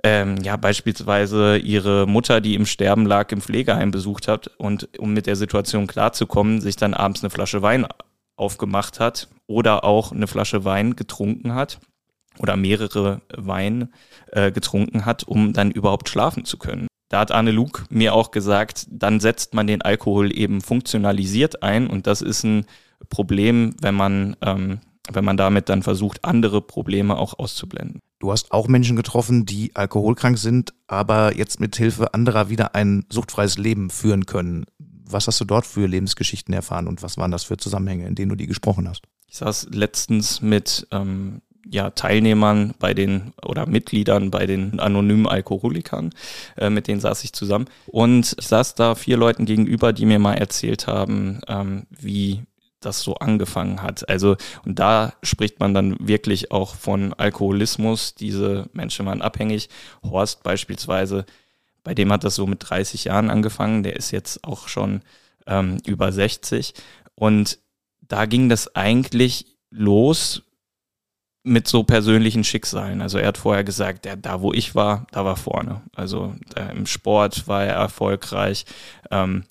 ähm, 0.04 0.36
ja 0.42 0.56
beispielsweise 0.56 1.56
ihre 1.56 2.06
Mutter, 2.06 2.40
die 2.42 2.54
im 2.54 2.66
Sterben 2.66 3.06
lag, 3.06 3.32
im 3.32 3.40
Pflegeheim 3.40 3.90
besucht 3.90 4.28
hat 4.28 4.48
und 4.58 4.88
um 4.98 5.14
mit 5.14 5.26
der 5.26 5.34
Situation 5.34 5.86
klarzukommen, 5.86 6.60
sich 6.60 6.76
dann 6.76 6.94
abends 6.94 7.22
eine 7.22 7.30
Flasche 7.30 7.62
Wein 7.62 7.86
aufgemacht 8.36 9.00
hat 9.00 9.28
oder 9.46 9.82
auch 9.82 10.12
eine 10.12 10.26
Flasche 10.26 10.64
Wein 10.64 10.94
getrunken 10.94 11.54
hat 11.54 11.80
oder 12.38 12.56
mehrere 12.56 13.22
Wein 13.34 13.94
äh, 14.30 14.52
getrunken 14.52 15.06
hat, 15.06 15.24
um 15.24 15.54
dann 15.54 15.70
überhaupt 15.70 16.08
schlafen 16.10 16.44
zu 16.44 16.58
können. 16.58 16.86
da 17.08 17.20
hat 17.20 17.32
Arne 17.32 17.52
Luke 17.52 17.84
mir 17.88 18.12
auch 18.14 18.30
gesagt, 18.30 18.86
dann 18.90 19.20
setzt 19.20 19.54
man 19.54 19.66
den 19.66 19.82
Alkohol 19.82 20.36
eben 20.36 20.60
funktionalisiert 20.60 21.62
ein 21.62 21.86
und 21.86 22.06
das 22.06 22.20
ist 22.20 22.44
ein 22.44 22.66
Problem, 23.08 23.74
wenn 23.80 23.94
man, 23.94 24.36
ähm, 24.42 24.80
wenn 25.12 25.24
man 25.24 25.36
damit 25.36 25.68
dann 25.68 25.82
versucht, 25.82 26.24
andere 26.24 26.60
Probleme 26.60 27.16
auch 27.16 27.38
auszublenden. 27.38 28.00
Du 28.18 28.32
hast 28.32 28.52
auch 28.52 28.68
Menschen 28.68 28.96
getroffen, 28.96 29.44
die 29.44 29.74
alkoholkrank 29.76 30.38
sind, 30.38 30.72
aber 30.86 31.36
jetzt 31.36 31.60
mit 31.60 31.76
Hilfe 31.76 32.14
anderer 32.14 32.48
wieder 32.48 32.74
ein 32.74 33.04
suchtfreies 33.10 33.58
Leben 33.58 33.90
führen 33.90 34.26
können. 34.26 34.64
Was 34.78 35.26
hast 35.26 35.40
du 35.40 35.44
dort 35.44 35.66
für 35.66 35.86
Lebensgeschichten 35.86 36.54
erfahren 36.54 36.88
und 36.88 37.02
was 37.02 37.18
waren 37.18 37.30
das 37.30 37.44
für 37.44 37.58
Zusammenhänge, 37.58 38.06
in 38.06 38.14
denen 38.14 38.30
du 38.30 38.36
die 38.36 38.46
gesprochen 38.46 38.88
hast? 38.88 39.02
Ich 39.28 39.36
saß 39.36 39.68
letztens 39.72 40.40
mit 40.40 40.86
ähm, 40.90 41.42
ja, 41.68 41.90
Teilnehmern 41.90 42.74
bei 42.78 42.94
den 42.94 43.32
oder 43.44 43.66
Mitgliedern 43.66 44.30
bei 44.30 44.46
den 44.46 44.80
anonymen 44.80 45.26
Alkoholikern, 45.26 46.10
äh, 46.56 46.70
mit 46.70 46.88
denen 46.88 47.00
saß 47.00 47.24
ich 47.24 47.32
zusammen. 47.32 47.66
Und 47.86 48.34
ich 48.38 48.46
saß 48.46 48.74
da 48.74 48.94
vier 48.94 49.16
Leuten 49.16 49.44
gegenüber, 49.44 49.92
die 49.92 50.06
mir 50.06 50.18
mal 50.18 50.34
erzählt 50.34 50.86
haben, 50.86 51.40
ähm, 51.48 51.86
wie 51.90 52.42
das 52.84 53.00
so 53.00 53.14
angefangen 53.16 53.82
hat. 53.82 54.08
Also, 54.08 54.36
und 54.64 54.78
da 54.78 55.14
spricht 55.22 55.60
man 55.60 55.74
dann 55.74 55.96
wirklich 56.00 56.50
auch 56.50 56.74
von 56.74 57.12
Alkoholismus. 57.14 58.14
Diese 58.14 58.68
Menschen 58.72 59.06
waren 59.06 59.22
abhängig. 59.22 59.68
Horst 60.02 60.42
beispielsweise, 60.42 61.24
bei 61.82 61.94
dem 61.94 62.12
hat 62.12 62.24
das 62.24 62.34
so 62.34 62.46
mit 62.46 62.68
30 62.68 63.04
Jahren 63.04 63.30
angefangen. 63.30 63.82
Der 63.82 63.96
ist 63.96 64.10
jetzt 64.10 64.44
auch 64.44 64.68
schon 64.68 65.02
ähm, 65.46 65.78
über 65.86 66.12
60. 66.12 66.74
Und 67.14 67.58
da 68.00 68.26
ging 68.26 68.48
das 68.48 68.74
eigentlich 68.74 69.46
los 69.70 70.42
mit 71.44 71.68
so 71.68 71.84
persönlichen 71.84 72.42
Schicksalen. 72.42 73.02
Also 73.02 73.18
er 73.18 73.28
hat 73.28 73.38
vorher 73.38 73.64
gesagt, 73.64 74.06
ja, 74.06 74.16
da 74.16 74.40
wo 74.40 74.52
ich 74.52 74.74
war, 74.74 75.06
da 75.12 75.24
war 75.24 75.36
vorne. 75.36 75.82
Also 75.94 76.34
im 76.72 76.86
Sport 76.86 77.46
war 77.46 77.64
er 77.64 77.74
erfolgreich, 77.74 78.64
ähm, 79.10 79.44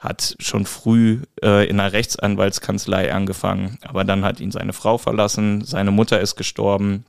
hat 0.00 0.34
schon 0.40 0.64
früh 0.64 1.20
äh, 1.42 1.68
in 1.68 1.78
einer 1.78 1.92
Rechtsanwaltskanzlei 1.92 3.12
angefangen, 3.12 3.78
aber 3.82 4.04
dann 4.04 4.24
hat 4.24 4.40
ihn 4.40 4.50
seine 4.50 4.72
Frau 4.72 4.96
verlassen, 4.96 5.62
seine 5.62 5.90
Mutter 5.90 6.20
ist 6.20 6.36
gestorben, 6.36 7.04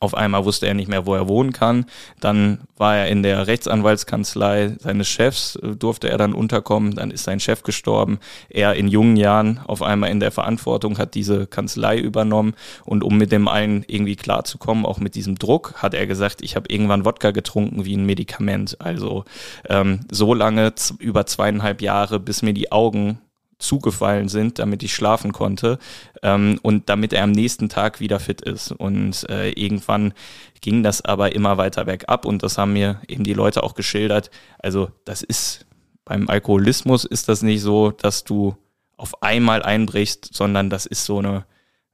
auf 0.00 0.14
einmal 0.14 0.46
wusste 0.46 0.66
er 0.66 0.72
nicht 0.72 0.88
mehr, 0.88 1.04
wo 1.04 1.14
er 1.14 1.28
wohnen 1.28 1.52
kann. 1.52 1.84
Dann 2.20 2.60
war 2.78 2.96
er 2.96 3.08
in 3.08 3.22
der 3.22 3.46
Rechtsanwaltskanzlei 3.46 4.76
seines 4.78 5.08
Chefs, 5.08 5.56
äh, 5.56 5.76
durfte 5.76 6.08
er 6.08 6.16
dann 6.16 6.32
unterkommen. 6.32 6.94
Dann 6.94 7.10
ist 7.10 7.24
sein 7.24 7.38
Chef 7.38 7.62
gestorben. 7.62 8.18
Er 8.48 8.74
in 8.74 8.88
jungen 8.88 9.16
Jahren 9.16 9.60
auf 9.66 9.82
einmal 9.82 10.10
in 10.10 10.18
der 10.18 10.30
Verantwortung 10.30 10.96
hat 10.96 11.14
diese 11.14 11.46
Kanzlei 11.46 11.98
übernommen. 11.98 12.54
Und 12.86 13.04
um 13.04 13.18
mit 13.18 13.30
dem 13.30 13.46
allen 13.46 13.84
irgendwie 13.88 14.16
klarzukommen, 14.16 14.86
auch 14.86 15.00
mit 15.00 15.14
diesem 15.14 15.36
Druck, 15.36 15.74
hat 15.76 15.92
er 15.92 16.06
gesagt, 16.06 16.40
ich 16.40 16.56
habe 16.56 16.72
irgendwann 16.72 17.04
Wodka 17.04 17.30
getrunken 17.30 17.84
wie 17.84 17.96
ein 17.96 18.06
Medikament. 18.06 18.80
Also 18.80 19.26
ähm, 19.68 20.00
so 20.10 20.32
lange, 20.32 20.72
über 20.98 21.26
zweieinhalb 21.26 21.82
Jahre, 21.82 22.18
bis 22.18 22.40
mir 22.40 22.54
die 22.54 22.72
Augen 22.72 23.18
zugefallen 23.60 24.28
sind, 24.28 24.58
damit 24.58 24.82
ich 24.82 24.94
schlafen 24.94 25.32
konnte 25.32 25.78
ähm, 26.22 26.58
und 26.62 26.88
damit 26.88 27.12
er 27.12 27.24
am 27.24 27.32
nächsten 27.32 27.68
Tag 27.68 28.00
wieder 28.00 28.20
fit 28.20 28.40
ist. 28.40 28.72
Und 28.72 29.28
äh, 29.28 29.50
irgendwann 29.50 30.12
ging 30.60 30.82
das 30.82 31.02
aber 31.04 31.34
immer 31.34 31.56
weiter 31.58 31.84
bergab 31.84 32.24
und 32.24 32.42
das 32.42 32.58
haben 32.58 32.72
mir 32.72 33.00
eben 33.06 33.24
die 33.24 33.34
Leute 33.34 33.62
auch 33.62 33.74
geschildert. 33.74 34.30
Also 34.58 34.90
das 35.04 35.22
ist 35.22 35.66
beim 36.04 36.28
Alkoholismus 36.28 37.04
ist 37.04 37.28
das 37.28 37.42
nicht 37.42 37.62
so, 37.62 37.92
dass 37.92 38.24
du 38.24 38.56
auf 38.96 39.22
einmal 39.22 39.62
einbrichst, 39.62 40.34
sondern 40.34 40.68
das 40.68 40.84
ist 40.84 41.04
so 41.04 41.18
eine, 41.18 41.46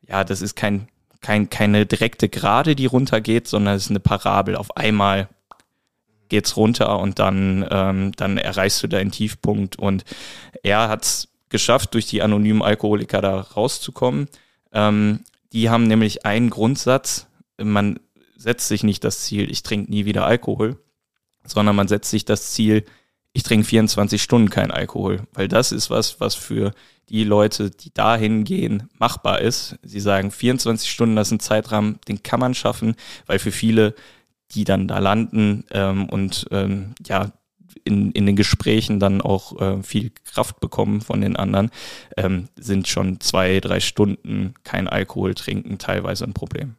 ja, 0.08 0.24
das 0.24 0.40
ist 0.40 0.56
kein, 0.56 0.88
kein, 1.20 1.50
keine 1.50 1.86
direkte 1.86 2.28
Gerade, 2.28 2.74
die 2.74 2.86
runtergeht, 2.86 3.46
sondern 3.46 3.74
es 3.74 3.84
ist 3.84 3.90
eine 3.90 4.00
Parabel. 4.00 4.56
Auf 4.56 4.76
einmal 4.76 5.28
geht's 6.28 6.56
runter 6.56 6.98
und 6.98 7.18
dann, 7.18 7.66
ähm, 7.70 8.12
dann 8.16 8.38
erreichst 8.38 8.82
du 8.82 8.88
deinen 8.88 9.10
Tiefpunkt. 9.10 9.76
Und 9.76 10.04
er 10.62 10.88
hat's 10.88 11.28
geschafft, 11.48 11.94
durch 11.94 12.06
die 12.06 12.22
anonymen 12.22 12.62
Alkoholiker 12.62 13.20
da 13.20 13.40
rauszukommen. 13.40 14.28
Ähm, 14.72 15.20
die 15.52 15.70
haben 15.70 15.86
nämlich 15.86 16.26
einen 16.26 16.50
Grundsatz, 16.50 17.26
man 17.56 18.00
setzt 18.36 18.68
sich 18.68 18.82
nicht 18.82 19.04
das 19.04 19.20
Ziel, 19.20 19.50
ich 19.50 19.62
trinke 19.62 19.90
nie 19.90 20.04
wieder 20.04 20.26
Alkohol, 20.26 20.78
sondern 21.44 21.76
man 21.76 21.88
setzt 21.88 22.10
sich 22.10 22.24
das 22.24 22.50
Ziel, 22.52 22.84
ich 23.32 23.42
trinke 23.42 23.66
24 23.66 24.22
Stunden 24.22 24.50
kein 24.50 24.70
Alkohol, 24.70 25.22
weil 25.32 25.48
das 25.48 25.72
ist 25.72 25.90
was, 25.90 26.20
was 26.20 26.34
für 26.34 26.72
die 27.08 27.24
Leute, 27.24 27.70
die 27.70 27.92
dahin 27.92 28.44
gehen, 28.44 28.88
machbar 28.98 29.40
ist. 29.40 29.78
Sie 29.82 30.00
sagen, 30.00 30.30
24 30.30 30.90
Stunden, 30.90 31.16
das 31.16 31.28
ist 31.28 31.32
ein 31.32 31.40
Zeitrahmen, 31.40 32.00
den 32.08 32.22
kann 32.22 32.40
man 32.40 32.54
schaffen, 32.54 32.96
weil 33.26 33.38
für 33.38 33.52
viele, 33.52 33.94
die 34.52 34.64
dann 34.64 34.88
da 34.88 34.98
landen 34.98 35.64
ähm, 35.70 36.08
und 36.08 36.46
ähm, 36.50 36.94
ja, 37.06 37.30
in, 37.86 38.12
in 38.12 38.26
den 38.26 38.36
Gesprächen 38.36 39.00
dann 39.00 39.20
auch 39.20 39.60
äh, 39.60 39.82
viel 39.82 40.10
Kraft 40.24 40.60
bekommen 40.60 41.00
von 41.00 41.20
den 41.20 41.36
anderen, 41.36 41.70
ähm, 42.16 42.48
sind 42.56 42.88
schon 42.88 43.20
zwei, 43.20 43.60
drei 43.60 43.80
Stunden 43.80 44.54
kein 44.64 44.88
Alkohol 44.88 45.34
trinken 45.34 45.78
teilweise 45.78 46.24
ein 46.24 46.34
Problem. 46.34 46.76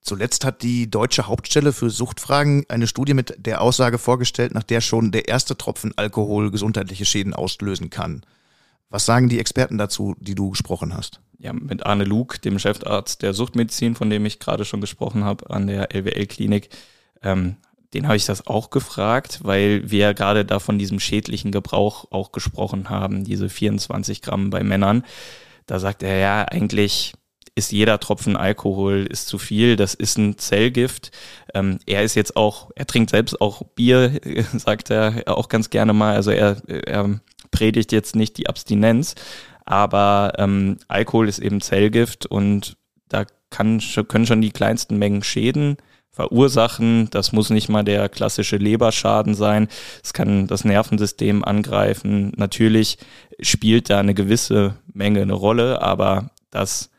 Zuletzt 0.00 0.44
hat 0.44 0.62
die 0.62 0.90
Deutsche 0.90 1.28
Hauptstelle 1.28 1.72
für 1.72 1.88
Suchtfragen 1.88 2.64
eine 2.68 2.88
Studie 2.88 3.14
mit 3.14 3.36
der 3.38 3.60
Aussage 3.60 3.98
vorgestellt, 3.98 4.52
nach 4.52 4.64
der 4.64 4.80
schon 4.80 5.12
der 5.12 5.28
erste 5.28 5.56
Tropfen 5.56 5.92
Alkohol 5.96 6.50
gesundheitliche 6.50 7.04
Schäden 7.04 7.34
auslösen 7.34 7.88
kann. 7.88 8.22
Was 8.90 9.06
sagen 9.06 9.28
die 9.28 9.38
Experten 9.38 9.78
dazu, 9.78 10.16
die 10.18 10.34
du 10.34 10.50
gesprochen 10.50 10.94
hast? 10.94 11.20
Ja, 11.38 11.52
mit 11.52 11.86
Arne 11.86 12.04
Luke, 12.04 12.40
dem 12.40 12.58
Chefarzt 12.58 13.22
der 13.22 13.32
Suchtmedizin, 13.32 13.94
von 13.94 14.10
dem 14.10 14.26
ich 14.26 14.38
gerade 14.38 14.64
schon 14.64 14.80
gesprochen 14.80 15.24
habe, 15.24 15.48
an 15.50 15.68
der 15.68 15.94
LWL-Klinik, 15.94 16.68
ähm, 17.22 17.56
den 17.94 18.06
habe 18.06 18.16
ich 18.16 18.24
das 18.24 18.46
auch 18.46 18.70
gefragt, 18.70 19.40
weil 19.42 19.90
wir 19.90 20.14
gerade 20.14 20.44
da 20.44 20.58
von 20.58 20.78
diesem 20.78 20.98
schädlichen 20.98 21.52
Gebrauch 21.52 22.06
auch 22.10 22.32
gesprochen 22.32 22.88
haben, 22.88 23.24
diese 23.24 23.48
24 23.48 24.22
Gramm 24.22 24.50
bei 24.50 24.62
Männern. 24.62 25.04
Da 25.66 25.78
sagt 25.78 26.02
er 26.02 26.18
ja, 26.18 26.44
eigentlich 26.44 27.12
ist 27.54 27.70
jeder 27.70 28.00
Tropfen 28.00 28.36
Alkohol 28.36 29.06
ist 29.10 29.26
zu 29.26 29.38
viel, 29.38 29.76
das 29.76 29.94
ist 29.94 30.16
ein 30.16 30.38
Zellgift. 30.38 31.10
Ähm, 31.54 31.78
er 31.86 32.02
ist 32.02 32.14
jetzt 32.14 32.34
auch, 32.34 32.70
er 32.76 32.86
trinkt 32.86 33.10
selbst 33.10 33.40
auch 33.40 33.62
Bier, 33.74 34.20
sagt 34.56 34.90
er 34.90 35.24
auch 35.26 35.48
ganz 35.48 35.68
gerne 35.68 35.92
mal. 35.92 36.14
Also 36.14 36.30
er, 36.30 36.56
er 36.66 37.20
predigt 37.50 37.92
jetzt 37.92 38.16
nicht 38.16 38.38
die 38.38 38.48
Abstinenz, 38.48 39.14
aber 39.66 40.32
ähm, 40.38 40.78
Alkohol 40.88 41.28
ist 41.28 41.40
eben 41.40 41.60
Zellgift 41.60 42.24
und 42.24 42.78
da 43.08 43.26
kann, 43.50 43.82
können 44.08 44.26
schon 44.26 44.40
die 44.40 44.50
kleinsten 44.50 44.96
Mengen 44.96 45.22
Schäden 45.22 45.76
verursachen. 46.12 47.08
Das 47.10 47.32
muss 47.32 47.50
nicht 47.50 47.68
mal 47.68 47.82
der 47.82 48.08
klassische 48.08 48.56
Leberschaden 48.56 49.34
sein. 49.34 49.68
Es 50.04 50.12
kann 50.12 50.46
das 50.46 50.64
Nervensystem 50.64 51.42
angreifen. 51.44 52.32
Natürlich 52.36 52.98
spielt 53.40 53.90
da 53.90 53.98
eine 53.98 54.14
gewisse 54.14 54.76
Menge 54.92 55.22
eine 55.22 55.32
Rolle, 55.32 55.80
aber 55.82 56.30
das 56.50 56.90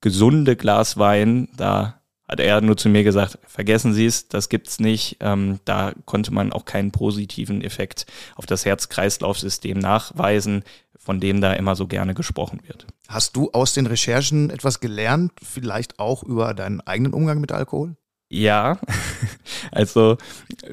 gesunde 0.00 0.56
Glas 0.56 0.96
Wein, 0.98 1.48
da 1.56 2.00
hat 2.26 2.40
er 2.40 2.62
nur 2.62 2.76
zu 2.76 2.88
mir 2.88 3.04
gesagt, 3.04 3.38
vergessen 3.46 3.92
Sie 3.92 4.06
es, 4.06 4.28
das 4.28 4.48
gibt's 4.48 4.80
nicht. 4.80 5.18
Ähm, 5.20 5.60
da 5.66 5.92
konnte 6.06 6.32
man 6.32 6.52
auch 6.52 6.64
keinen 6.64 6.90
positiven 6.90 7.60
Effekt 7.62 8.06
auf 8.34 8.46
das 8.46 8.64
Herz-Kreislauf-System 8.64 9.78
nachweisen, 9.78 10.64
von 10.96 11.20
dem 11.20 11.42
da 11.42 11.52
immer 11.52 11.76
so 11.76 11.86
gerne 11.86 12.14
gesprochen 12.14 12.60
wird. 12.66 12.86
Hast 13.08 13.36
du 13.36 13.50
aus 13.52 13.74
den 13.74 13.86
Recherchen 13.86 14.48
etwas 14.48 14.80
gelernt, 14.80 15.32
vielleicht 15.42 15.98
auch 15.98 16.22
über 16.22 16.54
deinen 16.54 16.80
eigenen 16.80 17.12
Umgang 17.12 17.40
mit 17.40 17.52
Alkohol? 17.52 17.94
Ja, 18.34 18.78
also 19.70 20.16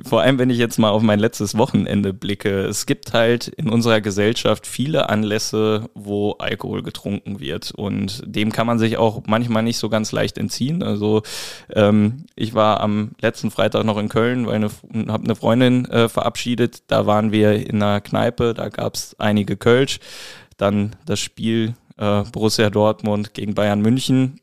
vor 0.03 0.21
allem, 0.21 0.39
wenn 0.39 0.49
ich 0.49 0.57
jetzt 0.57 0.79
mal 0.79 0.89
auf 0.89 1.03
mein 1.03 1.19
letztes 1.19 1.55
Wochenende 1.55 2.11
blicke, 2.11 2.61
es 2.61 2.87
gibt 2.87 3.13
halt 3.13 3.49
in 3.49 3.69
unserer 3.69 4.01
Gesellschaft 4.01 4.65
viele 4.65 5.09
Anlässe, 5.09 5.87
wo 5.93 6.31
Alkohol 6.39 6.81
getrunken 6.81 7.39
wird. 7.39 7.69
Und 7.69 8.23
dem 8.25 8.51
kann 8.51 8.65
man 8.65 8.79
sich 8.79 8.97
auch 8.97 9.21
manchmal 9.27 9.61
nicht 9.61 9.77
so 9.77 9.89
ganz 9.89 10.11
leicht 10.11 10.39
entziehen. 10.39 10.81
Also 10.81 11.21
ähm, 11.69 12.25
ich 12.35 12.55
war 12.55 12.79
am 12.81 13.11
letzten 13.21 13.51
Freitag 13.51 13.83
noch 13.83 13.99
in 13.99 14.09
Köln, 14.09 14.47
weil 14.47 14.55
eine, 14.55 14.71
eine 14.91 15.35
Freundin 15.35 15.85
äh, 15.85 16.09
verabschiedet. 16.09 16.81
Da 16.87 17.05
waren 17.05 17.31
wir 17.31 17.53
in 17.53 17.75
einer 17.75 18.01
Kneipe, 18.01 18.55
da 18.55 18.69
gab 18.69 18.95
es 18.95 19.15
einige 19.19 19.55
Kölsch, 19.55 19.99
dann 20.57 20.95
das 21.05 21.19
Spiel 21.19 21.75
äh, 21.97 22.23
Borussia 22.23 22.71
Dortmund 22.71 23.35
gegen 23.35 23.53
Bayern 23.53 23.81
München 23.81 24.41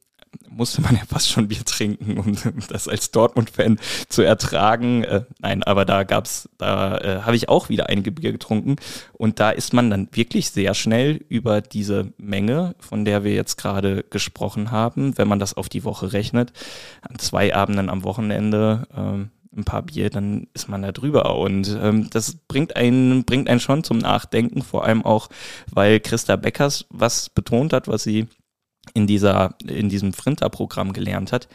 musste 0.49 0.81
man 0.83 0.97
ja 0.97 1.03
fast 1.07 1.31
schon 1.31 1.49
Bier 1.49 1.65
trinken, 1.65 2.19
um 2.19 2.37
das 2.69 2.89
als 2.89 3.11
Dortmund-Fan 3.11 3.79
zu 4.09 4.23
ertragen. 4.23 5.05
Äh, 5.05 5.25
nein, 5.39 5.63
aber 5.63 5.85
da 5.85 6.05
gab's, 6.05 6.49
da 6.59 6.99
äh, 6.99 7.21
habe 7.23 7.37
ich 7.37 7.49
auch 7.49 7.69
wieder 7.69 7.89
einige 7.89 8.13
Bier 8.13 8.33
getrunken 8.33 8.77
und 9.13 9.41
da 9.41 9.51
ist 9.51 9.73
man 9.73 9.91
dann 9.91 10.09
wirklich 10.13 10.51
sehr 10.51 10.75
schnell 10.75 11.25
über 11.29 11.61
diese 11.61 12.13
Menge, 12.19 12.75
von 12.79 13.05
der 13.05 13.25
wir 13.25 13.35
jetzt 13.35 13.57
gerade 13.57 14.05
gesprochen 14.11 14.71
haben, 14.71 15.17
wenn 15.19 15.29
man 15.29 15.39
das 15.39 15.55
auf 15.55 15.69
die 15.69 15.85
Woche 15.85 16.13
rechnet, 16.13 16.53
an 17.03 17.19
zwei 17.19 17.55
Abenden 17.55 17.91
am 17.91 18.05
Wochenende. 18.05 18.87
Ähm, 18.97 19.31
ein 19.57 19.65
paar 19.65 19.83
Bier, 19.83 20.11
dann 20.11 20.47
ist 20.55 20.69
man 20.69 20.83
da 20.83 20.93
drüber. 20.93 21.37
Und 21.39 21.77
ähm, 21.83 22.09
das 22.11 22.37
bringt 22.49 22.77
einen, 22.77 23.25
bringt 23.25 23.49
einen 23.49 23.61
schon 23.61 23.83
zum 23.83 23.99
Nachdenken, 23.99 24.63
vor 24.63 24.85
allem 24.85 25.05
auch, 25.05 25.29
weil 25.71 26.01
Christa 26.01 26.37
Beckers 26.37 26.87
was 26.91 27.29
betont 27.31 27.73
hat, 27.73 27.89
was 27.89 28.03
sie 28.03 28.29
in, 28.95 29.07
dieser, 29.07 29.55
in 29.67 29.89
diesem 29.89 30.13
Frinter-Programm 30.13 30.93
gelernt 30.93 31.33
hat, 31.33 31.49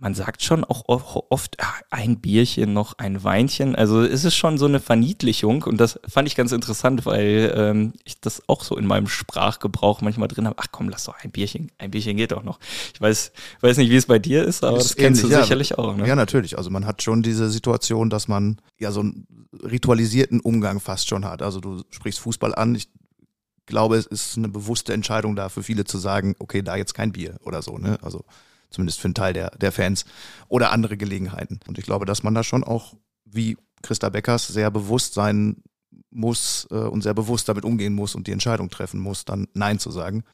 man 0.00 0.14
sagt 0.14 0.42
schon 0.44 0.64
auch 0.64 0.84
oft 0.86 1.60
ah, 1.60 1.74
ein 1.90 2.20
Bierchen 2.20 2.72
noch, 2.72 2.94
ein 2.98 3.24
Weinchen. 3.24 3.74
Also 3.74 4.02
es 4.02 4.24
ist 4.24 4.36
schon 4.36 4.56
so 4.56 4.66
eine 4.66 4.78
Verniedlichung 4.78 5.64
und 5.64 5.78
das 5.78 5.98
fand 6.06 6.28
ich 6.28 6.36
ganz 6.36 6.52
interessant, 6.52 7.04
weil 7.04 7.52
ähm, 7.56 7.92
ich 8.04 8.20
das 8.20 8.42
auch 8.48 8.62
so 8.62 8.76
in 8.76 8.86
meinem 8.86 9.08
Sprachgebrauch 9.08 10.00
manchmal 10.00 10.28
drin 10.28 10.46
habe. 10.46 10.56
Ach 10.60 10.68
komm, 10.70 10.88
lass 10.88 11.04
doch 11.04 11.16
ein 11.22 11.32
Bierchen, 11.32 11.72
ein 11.78 11.90
Bierchen 11.90 12.16
geht 12.16 12.30
doch 12.30 12.44
noch. 12.44 12.60
Ich 12.94 13.00
weiß, 13.00 13.32
weiß 13.60 13.76
nicht, 13.78 13.90
wie 13.90 13.96
es 13.96 14.06
bei 14.06 14.20
dir 14.20 14.44
ist, 14.44 14.62
aber 14.62 14.78
ist 14.78 14.90
das 14.90 14.96
kennst 14.96 15.22
ähnlich, 15.22 15.36
du 15.36 15.42
sicherlich 15.42 15.70
ja, 15.70 15.78
auch. 15.78 15.96
Ne? 15.96 16.06
Ja, 16.06 16.14
natürlich. 16.14 16.56
Also 16.56 16.70
man 16.70 16.86
hat 16.86 17.02
schon 17.02 17.22
diese 17.22 17.50
Situation, 17.50 18.08
dass 18.08 18.28
man 18.28 18.60
ja 18.78 18.92
so 18.92 19.00
einen 19.00 19.26
ritualisierten 19.64 20.38
Umgang 20.38 20.78
fast 20.78 21.08
schon 21.08 21.24
hat. 21.24 21.42
Also 21.42 21.58
du 21.58 21.82
sprichst 21.90 22.20
Fußball 22.20 22.54
an. 22.54 22.76
Ich 22.76 22.88
glaube, 23.68 23.96
es 23.96 24.06
ist 24.06 24.36
eine 24.36 24.48
bewusste 24.48 24.92
Entscheidung 24.92 25.36
da 25.36 25.48
für 25.48 25.62
viele 25.62 25.84
zu 25.84 25.98
sagen, 25.98 26.34
okay, 26.38 26.62
da 26.62 26.76
jetzt 26.76 26.94
kein 26.94 27.12
Bier 27.12 27.36
oder 27.44 27.62
so. 27.62 27.78
Ne? 27.78 27.98
Also 28.02 28.24
zumindest 28.70 29.00
für 29.00 29.06
einen 29.06 29.14
Teil 29.14 29.32
der, 29.32 29.50
der 29.50 29.72
Fans 29.72 30.04
oder 30.48 30.72
andere 30.72 30.96
Gelegenheiten. 30.96 31.60
Und 31.68 31.78
ich 31.78 31.84
glaube, 31.84 32.06
dass 32.06 32.22
man 32.22 32.34
da 32.34 32.42
schon 32.42 32.64
auch, 32.64 32.94
wie 33.24 33.56
Christa 33.82 34.08
Beckers, 34.08 34.48
sehr 34.48 34.70
bewusst 34.70 35.14
sein 35.14 35.62
muss 36.10 36.66
äh, 36.70 36.74
und 36.74 37.02
sehr 37.02 37.14
bewusst 37.14 37.48
damit 37.48 37.64
umgehen 37.64 37.94
muss 37.94 38.14
und 38.14 38.26
die 38.26 38.32
Entscheidung 38.32 38.70
treffen 38.70 39.00
muss, 39.00 39.24
dann 39.24 39.48
Nein 39.54 39.78
zu 39.78 39.90
sagen. 39.90 40.24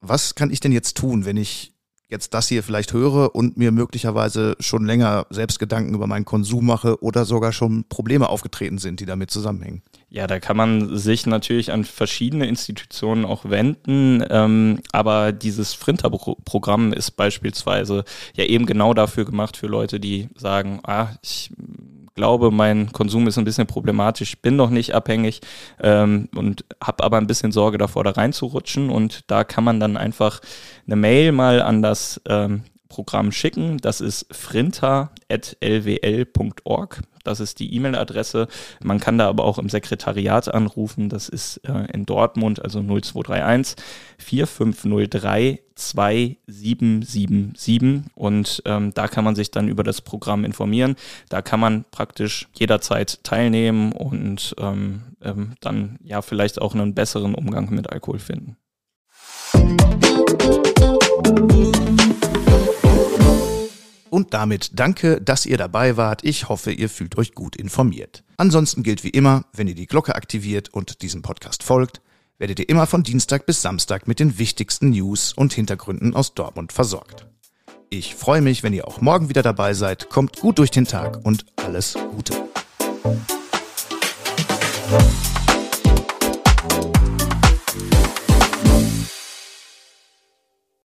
Was 0.00 0.34
kann 0.34 0.50
ich 0.50 0.60
denn 0.60 0.72
jetzt 0.72 0.96
tun, 0.96 1.24
wenn 1.24 1.36
ich 1.36 1.74
jetzt 2.12 2.34
das 2.34 2.46
hier 2.46 2.62
vielleicht 2.62 2.92
höre 2.92 3.34
und 3.34 3.56
mir 3.56 3.72
möglicherweise 3.72 4.54
schon 4.60 4.84
länger 4.84 5.26
selbst 5.30 5.58
Gedanken 5.58 5.94
über 5.94 6.06
meinen 6.06 6.24
Konsum 6.24 6.66
mache 6.66 7.02
oder 7.02 7.24
sogar 7.24 7.52
schon 7.52 7.84
Probleme 7.88 8.28
aufgetreten 8.28 8.78
sind, 8.78 9.00
die 9.00 9.06
damit 9.06 9.30
zusammenhängen? 9.32 9.82
Ja, 10.10 10.26
da 10.26 10.38
kann 10.38 10.56
man 10.56 10.96
sich 10.96 11.26
natürlich 11.26 11.72
an 11.72 11.84
verschiedene 11.84 12.46
Institutionen 12.46 13.24
auch 13.24 13.46
wenden, 13.46 14.22
ähm, 14.28 14.80
aber 14.92 15.32
dieses 15.32 15.72
Frinter-Programm 15.72 16.92
ist 16.92 17.12
beispielsweise 17.12 18.04
ja 18.34 18.44
eben 18.44 18.66
genau 18.66 18.92
dafür 18.92 19.24
gemacht 19.24 19.56
für 19.56 19.66
Leute, 19.66 19.98
die 19.98 20.28
sagen, 20.36 20.80
ah, 20.84 21.08
ich 21.22 21.50
glaube, 22.14 22.50
mein 22.50 22.92
Konsum 22.92 23.26
ist 23.26 23.38
ein 23.38 23.44
bisschen 23.44 23.66
problematisch, 23.66 24.40
bin 24.40 24.56
noch 24.56 24.70
nicht 24.70 24.94
abhängig 24.94 25.40
ähm, 25.80 26.28
und 26.34 26.64
habe 26.82 27.04
aber 27.04 27.18
ein 27.18 27.26
bisschen 27.26 27.52
Sorge 27.52 27.76
davor, 27.78 28.04
da 28.04 28.10
reinzurutschen. 28.10 28.90
Und 28.90 29.30
da 29.30 29.44
kann 29.44 29.64
man 29.64 29.80
dann 29.80 29.96
einfach 29.96 30.40
eine 30.86 30.96
Mail 30.96 31.32
mal 31.32 31.62
an 31.62 31.80
das 31.82 32.20
ähm, 32.28 32.64
Programm 32.88 33.32
schicken. 33.32 33.78
Das 33.78 34.00
ist 34.00 34.26
frinter.lwl.org. 34.30 37.02
Das 37.24 37.40
ist 37.40 37.60
die 37.60 37.74
E-Mail-Adresse. 37.74 38.48
Man 38.82 39.00
kann 39.00 39.18
da 39.18 39.28
aber 39.28 39.44
auch 39.44 39.58
im 39.58 39.68
Sekretariat 39.68 40.52
anrufen. 40.52 41.08
Das 41.08 41.28
ist 41.28 41.58
äh, 41.58 41.86
in 41.92 42.06
Dortmund, 42.06 42.62
also 42.62 42.80
0231 42.80 43.76
4503 44.18 45.60
2777. 45.74 48.02
Und 48.14 48.62
ähm, 48.66 48.92
da 48.94 49.08
kann 49.08 49.24
man 49.24 49.34
sich 49.34 49.50
dann 49.50 49.66
über 49.68 49.82
das 49.82 50.00
Programm 50.00 50.44
informieren. 50.44 50.94
Da 51.28 51.42
kann 51.42 51.58
man 51.60 51.84
praktisch 51.90 52.48
jederzeit 52.54 53.22
teilnehmen 53.24 53.92
und 53.92 54.54
ähm, 54.58 55.02
ähm, 55.22 55.54
dann 55.60 55.98
ja 56.02 56.22
vielleicht 56.22 56.60
auch 56.60 56.74
einen 56.74 56.94
besseren 56.94 57.34
Umgang 57.34 57.70
mit 57.70 57.90
Alkohol 57.90 58.18
finden. 58.18 58.56
Und 64.22 64.32
damit 64.34 64.78
danke, 64.78 65.20
dass 65.20 65.46
ihr 65.46 65.58
dabei 65.58 65.96
wart. 65.96 66.22
Ich 66.22 66.48
hoffe, 66.48 66.70
ihr 66.70 66.88
fühlt 66.88 67.18
euch 67.18 67.34
gut 67.34 67.56
informiert. 67.56 68.22
Ansonsten 68.36 68.84
gilt 68.84 69.02
wie 69.02 69.08
immer, 69.08 69.46
wenn 69.52 69.66
ihr 69.66 69.74
die 69.74 69.88
Glocke 69.88 70.14
aktiviert 70.14 70.68
und 70.68 71.02
diesem 71.02 71.22
Podcast 71.22 71.64
folgt, 71.64 72.00
werdet 72.38 72.60
ihr 72.60 72.68
immer 72.68 72.86
von 72.86 73.02
Dienstag 73.02 73.46
bis 73.46 73.62
Samstag 73.62 74.06
mit 74.06 74.20
den 74.20 74.38
wichtigsten 74.38 74.90
News 74.90 75.32
und 75.32 75.52
Hintergründen 75.54 76.14
aus 76.14 76.34
Dortmund 76.34 76.72
versorgt. 76.72 77.26
Ich 77.90 78.14
freue 78.14 78.42
mich, 78.42 78.62
wenn 78.62 78.72
ihr 78.72 78.86
auch 78.86 79.00
morgen 79.00 79.28
wieder 79.28 79.42
dabei 79.42 79.74
seid. 79.74 80.08
Kommt 80.08 80.38
gut 80.38 80.60
durch 80.60 80.70
den 80.70 80.84
Tag 80.84 81.18
und 81.24 81.44
alles 81.56 81.94
Gute. 82.14 82.34